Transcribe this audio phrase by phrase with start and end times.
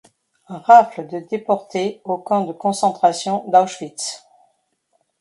[0.47, 4.25] Rafle de déportés au camp de concentration d'Auschwitz.